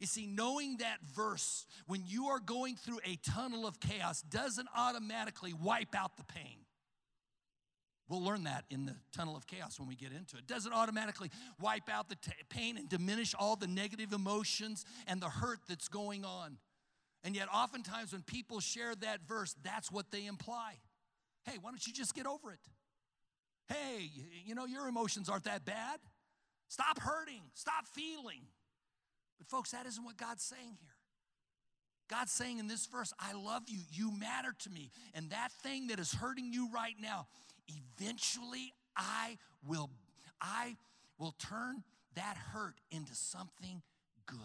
[0.00, 4.68] You see, knowing that verse when you are going through a tunnel of chaos doesn't
[4.76, 6.58] automatically wipe out the pain.
[8.08, 10.40] We'll learn that in the tunnel of chaos when we get into it.
[10.40, 15.20] it doesn't automatically wipe out the t- pain and diminish all the negative emotions and
[15.20, 16.56] the hurt that's going on.
[17.22, 20.74] And yet, oftentimes, when people share that verse, that's what they imply.
[21.44, 22.60] Hey, why don't you just get over it?
[23.68, 24.10] Hey,
[24.46, 26.00] you know, your emotions aren't that bad.
[26.68, 28.40] Stop hurting, stop feeling.
[29.36, 30.94] But, folks, that isn't what God's saying here.
[32.08, 33.80] God's saying in this verse, I love you.
[33.92, 34.90] You matter to me.
[35.14, 37.26] And that thing that is hurting you right now,
[37.68, 39.90] eventually I will
[40.40, 40.76] I
[41.18, 41.82] will turn
[42.14, 43.82] that hurt into something
[44.26, 44.38] good.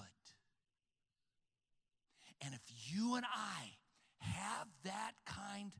[2.42, 3.72] And if you and I
[4.20, 5.72] have that kind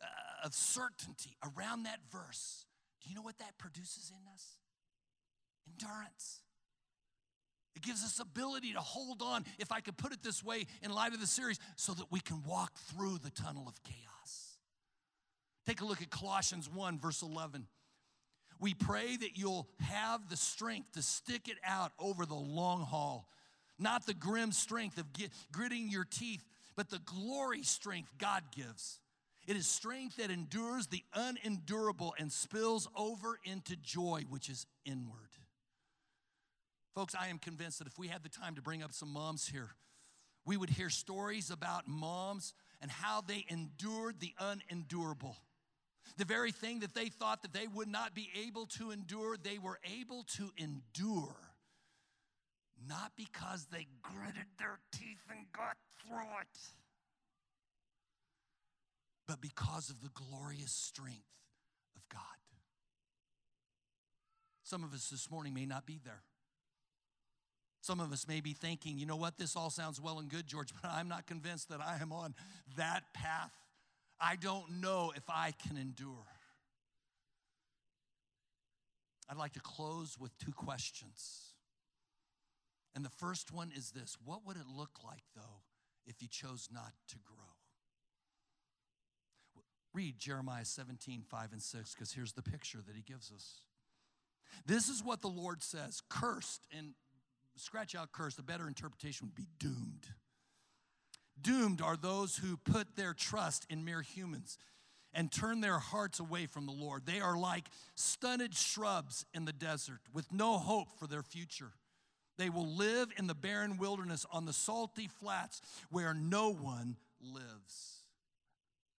[0.00, 2.64] uh, of certainty around that verse,
[3.02, 4.56] do you know what that produces in us?
[5.68, 6.42] Endurance.
[7.74, 10.90] It gives us ability to hold on, if I could put it this way in
[10.90, 14.49] light of the series, so that we can walk through the tunnel of chaos.
[15.66, 17.66] Take a look at Colossians 1, verse 11.
[18.58, 23.28] We pray that you'll have the strength to stick it out over the long haul,
[23.78, 25.06] not the grim strength of
[25.50, 26.44] gritting your teeth,
[26.76, 29.00] but the glory strength God gives.
[29.46, 35.30] It is strength that endures the unendurable and spills over into joy, which is inward.
[36.94, 39.48] Folks, I am convinced that if we had the time to bring up some moms
[39.48, 39.70] here,
[40.44, 45.36] we would hear stories about moms and how they endured the unendurable.
[46.16, 49.58] The very thing that they thought that they would not be able to endure, they
[49.58, 51.36] were able to endure.
[52.88, 56.58] Not because they gritted their teeth and got through it,
[59.26, 61.18] but because of the glorious strength
[61.94, 62.20] of God.
[64.62, 66.22] Some of us this morning may not be there.
[67.80, 70.46] Some of us may be thinking, you know what, this all sounds well and good,
[70.46, 72.34] George, but I'm not convinced that I am on
[72.76, 73.52] that path.
[74.20, 76.26] I don't know if I can endure.
[79.28, 81.54] I'd like to close with two questions.
[82.94, 85.62] And the first one is this What would it look like, though,
[86.06, 87.36] if you chose not to grow?
[89.92, 93.62] Read Jeremiah 17, 5 and 6, because here's the picture that he gives us.
[94.66, 96.94] This is what the Lord says Cursed, and
[97.56, 100.06] scratch out cursed, the better interpretation would be doomed.
[101.42, 104.58] Doomed are those who put their trust in mere humans
[105.12, 107.04] and turn their hearts away from the Lord.
[107.04, 111.72] They are like stunted shrubs in the desert with no hope for their future.
[112.38, 118.04] They will live in the barren wilderness on the salty flats where no one lives.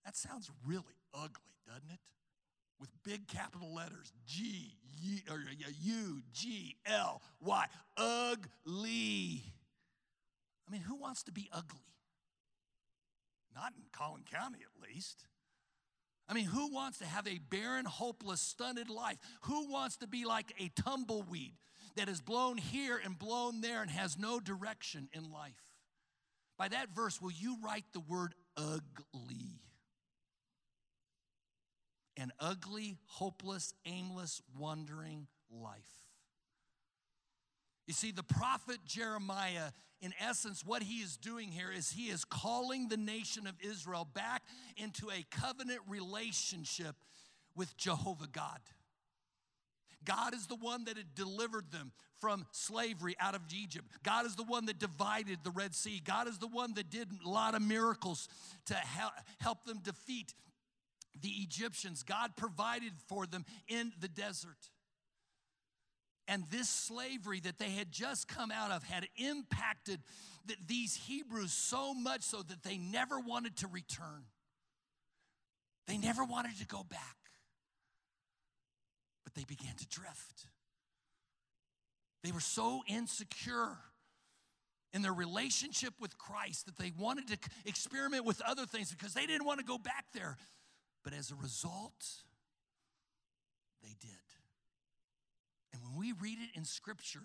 [0.05, 1.99] That sounds really ugly, doesn't it?
[2.79, 7.65] With big capital letters G, U, G, L, Y.
[7.97, 9.43] Ugly.
[10.67, 11.90] I mean, who wants to be ugly?
[13.53, 15.25] Not in Collin County, at least.
[16.27, 19.17] I mean, who wants to have a barren, hopeless, stunted life?
[19.41, 21.55] Who wants to be like a tumbleweed
[21.97, 25.61] that is blown here and blown there and has no direction in life?
[26.57, 29.61] By that verse, will you write the word ugly?
[32.15, 36.00] An ugly, hopeless, aimless, wandering life.
[37.91, 39.71] You see, the prophet Jeremiah,
[40.01, 44.07] in essence, what he is doing here is he is calling the nation of Israel
[44.13, 44.43] back
[44.77, 46.95] into a covenant relationship
[47.53, 48.61] with Jehovah God.
[50.05, 53.87] God is the one that had delivered them from slavery out of Egypt.
[54.03, 56.01] God is the one that divided the Red Sea.
[56.01, 58.29] God is the one that did a lot of miracles
[58.67, 58.75] to
[59.39, 60.33] help them defeat
[61.21, 62.03] the Egyptians.
[62.03, 64.69] God provided for them in the desert.
[66.27, 69.99] And this slavery that they had just come out of had impacted
[70.67, 74.25] these Hebrews so much so that they never wanted to return.
[75.87, 77.17] They never wanted to go back.
[79.23, 80.47] But they began to drift.
[82.23, 83.77] They were so insecure
[84.93, 89.25] in their relationship with Christ that they wanted to experiment with other things because they
[89.25, 90.37] didn't want to go back there.
[91.03, 92.05] But as a result,
[93.81, 94.30] they did.
[96.19, 97.23] Read it in Scripture,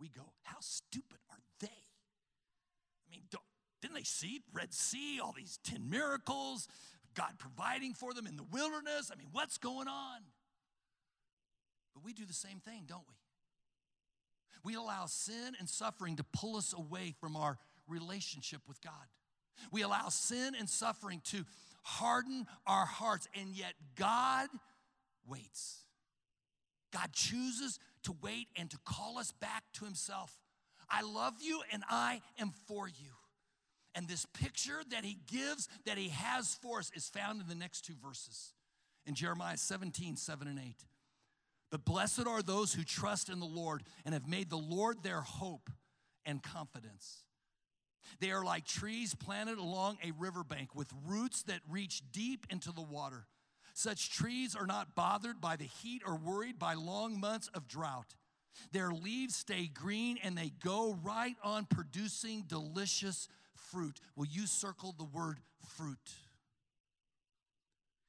[0.00, 1.66] we go, How stupid are they?
[1.66, 3.22] I mean,
[3.80, 6.68] didn't they see Red Sea, all these 10 miracles,
[7.14, 9.10] God providing for them in the wilderness?
[9.12, 10.20] I mean, what's going on?
[11.94, 13.14] But we do the same thing, don't we?
[14.64, 17.58] We allow sin and suffering to pull us away from our
[17.88, 18.92] relationship with God.
[19.70, 21.44] We allow sin and suffering to
[21.82, 24.48] harden our hearts, and yet God
[25.28, 25.80] waits.
[26.92, 30.36] God chooses to wait and to call us back to Himself.
[30.88, 33.12] I love you and I am for you.
[33.94, 37.54] And this picture that He gives, that He has for us, is found in the
[37.54, 38.52] next two verses
[39.06, 40.74] in Jeremiah 17, 7 and 8.
[41.70, 45.22] But blessed are those who trust in the Lord and have made the Lord their
[45.22, 45.70] hope
[46.26, 47.24] and confidence.
[48.20, 52.82] They are like trees planted along a riverbank with roots that reach deep into the
[52.82, 53.26] water.
[53.74, 58.14] Such trees are not bothered by the heat or worried by long months of drought.
[58.72, 64.00] Their leaves stay green and they go right on producing delicious fruit.
[64.14, 65.38] Will you circle the word
[65.76, 66.12] fruit?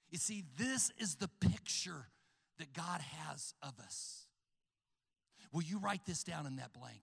[0.09, 2.07] You see, this is the picture
[2.59, 4.27] that God has of us.
[5.51, 7.01] Will you write this down in that blank?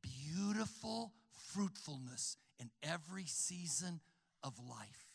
[0.00, 1.12] Beautiful
[1.52, 4.00] fruitfulness in every season
[4.42, 5.11] of life.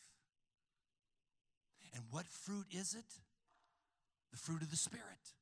[1.94, 3.20] And what fruit is it?
[4.32, 5.34] The fruit of the Spirit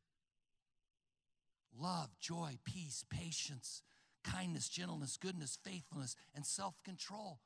[1.78, 3.82] love, joy, peace, patience,
[4.24, 7.40] kindness, gentleness, goodness, faithfulness, and self control.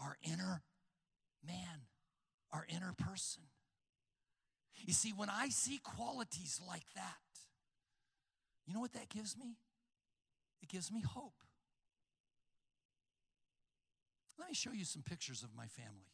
[0.00, 0.62] Our inner
[1.46, 1.86] man,
[2.52, 3.44] our inner person.
[4.84, 7.14] You see, when I see qualities like that,
[8.66, 9.56] you know what that gives me?
[10.62, 11.34] It gives me hope.
[14.38, 16.13] Let me show you some pictures of my family.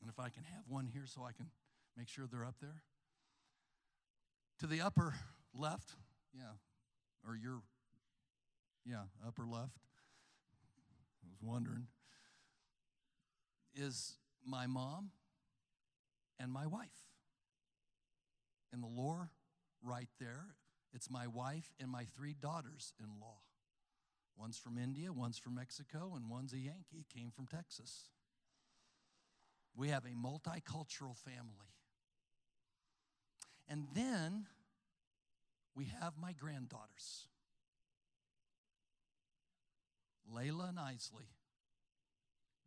[0.00, 1.46] And if I can have one here so I can
[1.96, 2.82] make sure they're up there.
[4.60, 5.14] To the upper
[5.54, 5.94] left,
[6.34, 6.52] yeah,
[7.26, 7.62] or your,
[8.84, 9.78] yeah, upper left,
[11.24, 11.86] I was wondering,
[13.74, 15.10] is my mom
[16.38, 16.88] and my wife.
[18.72, 19.30] In the lower
[19.82, 20.54] right there,
[20.92, 23.38] it's my wife and my three daughters in law.
[24.36, 28.08] One's from India, one's from Mexico, and one's a Yankee, came from Texas.
[29.76, 31.70] We have a multicultural family.
[33.68, 34.46] And then
[35.74, 37.28] we have my granddaughters,
[40.34, 41.28] Layla and Isley.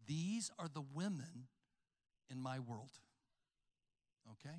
[0.08, 1.48] These are the women
[2.30, 2.92] in my world.
[4.32, 4.56] Okay?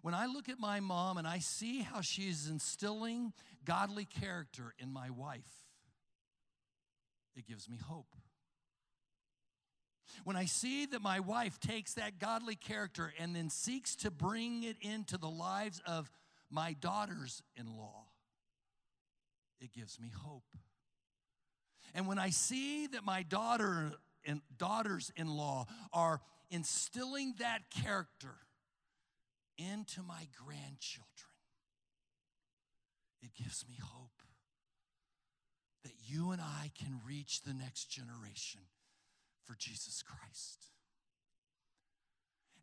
[0.00, 3.32] When I look at my mom and I see how she's instilling
[3.64, 5.66] godly character in my wife,
[7.36, 8.16] it gives me hope.
[10.24, 14.62] When I see that my wife takes that godly character and then seeks to bring
[14.62, 16.10] it into the lives of
[16.50, 18.06] my daughters in law,
[19.60, 20.44] it gives me hope.
[21.94, 23.92] And when I see that my daughter
[24.24, 28.34] and daughters in law are instilling that character
[29.58, 31.06] into my grandchildren,
[33.22, 34.10] it gives me hope
[35.84, 38.62] that you and I can reach the next generation
[39.46, 40.66] for Jesus Christ.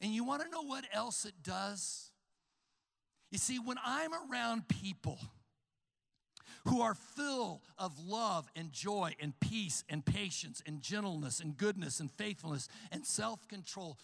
[0.02, 2.12] And you want to know what else it does?
[3.32, 5.20] You see, when I'm around people,
[6.66, 12.00] who are full of love and joy and peace and patience and gentleness and goodness
[12.00, 13.98] and faithfulness and self-control.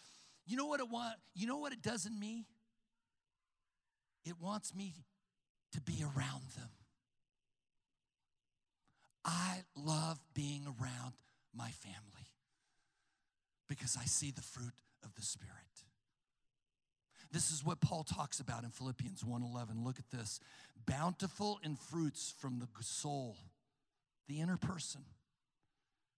[0.45, 2.45] You know what it want, you know what it does in me?
[4.25, 4.93] It wants me
[5.73, 6.69] to be around them.
[9.23, 11.13] I love being around
[11.53, 12.24] my family
[13.67, 15.53] because I see the fruit of the Spirit.
[17.31, 19.83] This is what Paul talks about in Philippians 1:11.
[19.83, 20.39] Look at this.
[20.85, 23.37] Bountiful in fruits from the soul,
[24.27, 25.05] the inner person,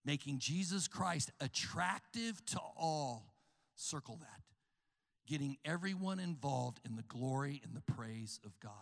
[0.04, 3.34] making Jesus Christ attractive to all.
[3.74, 4.42] Circle that.
[5.28, 8.72] getting everyone involved in the glory and the praise of God.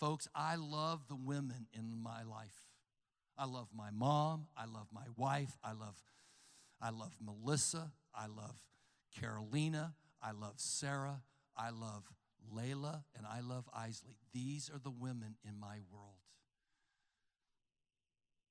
[0.00, 2.66] Folks, I love the women in my life.
[3.38, 6.02] I love my mom, I love my wife, I love
[6.84, 8.56] I love Melissa, I love
[9.18, 11.22] Carolina, I love Sarah,
[11.56, 12.04] I love
[12.54, 14.18] Layla, and I love Isley.
[14.34, 16.20] These are the women in my world.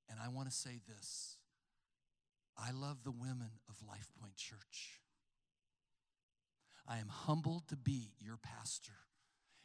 [0.10, 1.38] And I want to say this
[2.58, 5.00] I love the women of Life Point Church.
[6.88, 8.98] I am humbled to be your pastor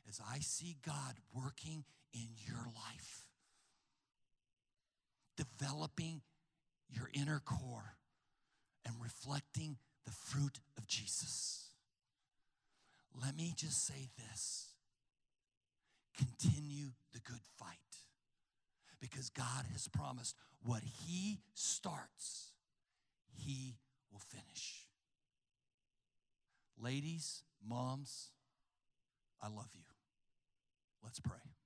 [0.07, 3.25] as I see God working in your life,
[5.39, 6.21] developing
[6.91, 7.98] your inner core
[8.89, 11.67] and reflecting the fruit of Jesus.
[13.23, 14.69] Let me just say this
[16.17, 17.77] continue the good fight
[19.01, 20.35] because God has promised
[20.65, 22.53] what He starts,
[23.33, 23.77] He
[24.11, 24.87] will finish.
[26.81, 28.31] Ladies, moms,
[29.43, 29.83] I love you.
[31.03, 31.58] Let's pray.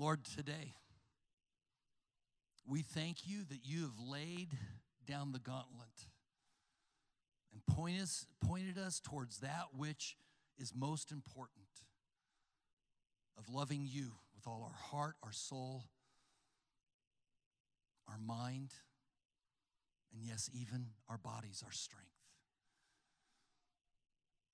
[0.00, 0.72] Lord, today,
[2.66, 4.48] we thank you that you have laid
[5.06, 6.06] down the gauntlet
[7.52, 10.16] and point us, pointed us towards that which
[10.58, 11.66] is most important
[13.36, 15.84] of loving you with all our heart, our soul,
[18.08, 18.70] our mind,
[20.14, 22.08] and yes, even our bodies, our strength.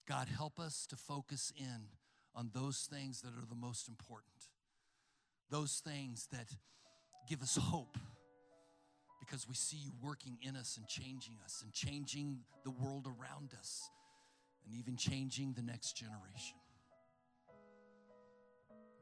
[0.08, 1.90] God, help us to focus in
[2.34, 4.48] on those things that are the most important,
[5.50, 6.46] those things that
[7.28, 7.96] give us hope
[9.20, 13.52] because we see you working in us and changing us and changing the world around
[13.58, 13.90] us
[14.64, 16.58] and even changing the next generation.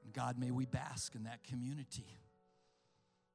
[0.05, 2.07] And God, may we bask in that community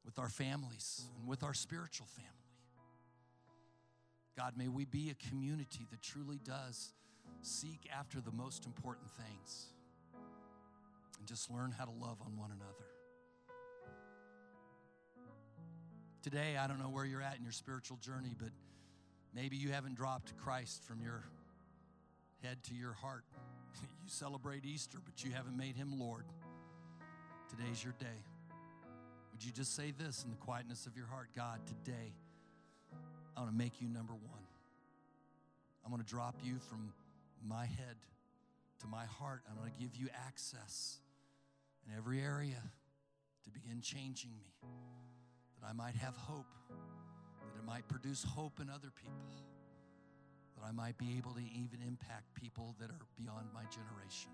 [0.05, 2.29] with our families and with our spiritual family.
[4.37, 6.93] God, may we be a community that truly does
[7.41, 9.65] seek after the most important things
[11.17, 12.98] and just learn how to love on one another.
[16.21, 18.49] Today, I don't know where you're at in your spiritual journey, but
[19.33, 21.23] maybe you haven't dropped Christ from your
[22.43, 23.23] head to your heart.
[23.81, 26.25] you celebrate Easter, but you haven't made him Lord.
[27.49, 28.19] Today's your day.
[29.31, 32.11] Would you just say this in the quietness of your heart God, today,
[33.37, 34.43] I want to make you number one.
[35.85, 36.91] I'm going to drop you from
[37.47, 37.95] my head
[38.81, 39.43] to my heart.
[39.49, 40.97] I'm going to give you access
[41.87, 42.61] in every area
[43.45, 44.51] to begin changing me
[45.59, 49.43] that I might have hope, that it might produce hope in other people,
[50.57, 54.31] that I might be able to even impact people that are beyond my generation.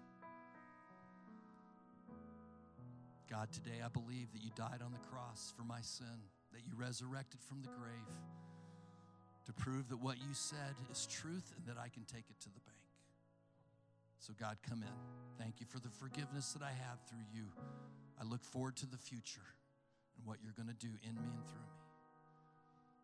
[3.30, 6.74] God, today I believe that you died on the cross for my sin, that you
[6.78, 8.16] resurrected from the grave
[9.46, 12.50] to prove that what you said is truth and that I can take it to
[12.50, 12.76] the bank.
[14.20, 14.98] So, God, come in.
[15.38, 17.46] Thank you for the forgiveness that I have through you.
[18.20, 19.46] I look forward to the future
[20.18, 21.76] and what you're going to do in me and through me.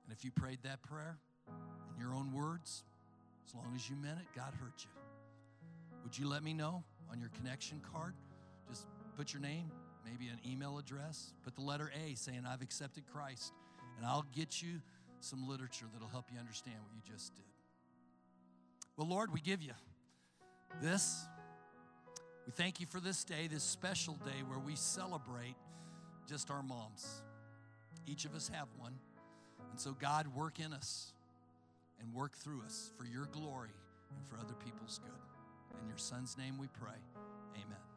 [0.05, 1.18] And if you prayed that prayer
[1.93, 2.84] in your own words,
[3.47, 4.89] as long as you meant it, God heard you.
[6.03, 8.14] Would you let me know on your connection card?
[8.70, 8.86] Just
[9.18, 9.72] put your name,
[10.05, 13.53] maybe an email address, put the letter A saying, I've accepted Christ,
[13.97, 14.82] and I'll get you
[15.20, 17.45] some literature that'll help you understand what you just did.
[18.97, 19.74] Well, Lord, we give you
[20.82, 21.26] this.
[22.45, 25.55] We thank you for this day, this special day where we celebrate
[26.28, 27.22] just our moms.
[28.07, 28.93] Each of us have one.
[29.69, 31.13] And so, God, work in us
[31.99, 33.69] and work through us for your glory
[34.17, 35.80] and for other people's good.
[35.82, 36.97] In your son's name we pray.
[37.55, 37.91] Amen.